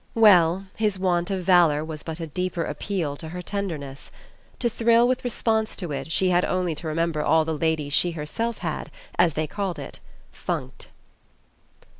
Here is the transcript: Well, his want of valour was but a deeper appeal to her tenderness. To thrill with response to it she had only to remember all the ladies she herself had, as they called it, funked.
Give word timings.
Well, 0.15 0.65
his 0.77 0.97
want 0.97 1.29
of 1.29 1.43
valour 1.43 1.85
was 1.85 2.01
but 2.01 2.19
a 2.19 2.25
deeper 2.25 2.63
appeal 2.63 3.15
to 3.17 3.29
her 3.29 3.43
tenderness. 3.43 4.11
To 4.57 4.67
thrill 4.67 5.07
with 5.07 5.23
response 5.23 5.75
to 5.75 5.91
it 5.91 6.11
she 6.11 6.29
had 6.31 6.43
only 6.43 6.73
to 6.73 6.87
remember 6.87 7.21
all 7.21 7.45
the 7.45 7.53
ladies 7.55 7.93
she 7.93 8.13
herself 8.13 8.57
had, 8.65 8.89
as 9.19 9.33
they 9.33 9.45
called 9.45 9.77
it, 9.77 9.99
funked. 10.31 10.87